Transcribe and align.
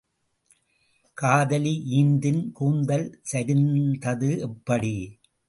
காதலி 1.17 1.73
ஈந்தின் 1.91 2.41
கூந்தல் 2.51 3.07
சரிந்தது 3.31 4.31
எப்படி? 4.39 4.95